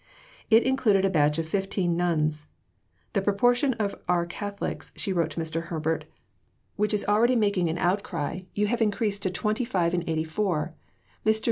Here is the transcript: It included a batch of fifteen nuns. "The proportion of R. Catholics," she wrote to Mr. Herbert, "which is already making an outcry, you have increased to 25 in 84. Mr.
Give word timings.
It 0.49 0.63
included 0.63 1.05
a 1.05 1.11
batch 1.11 1.37
of 1.37 1.47
fifteen 1.47 1.95
nuns. 1.95 2.47
"The 3.13 3.21
proportion 3.21 3.75
of 3.75 3.93
R. 4.09 4.25
Catholics," 4.25 4.91
she 4.95 5.13
wrote 5.13 5.29
to 5.29 5.39
Mr. 5.39 5.65
Herbert, 5.65 6.05
"which 6.75 6.91
is 6.91 7.05
already 7.05 7.35
making 7.35 7.69
an 7.69 7.77
outcry, 7.77 8.41
you 8.55 8.65
have 8.65 8.81
increased 8.81 9.21
to 9.21 9.29
25 9.29 9.93
in 9.93 10.03
84. 10.09 10.73
Mr. 11.23 11.39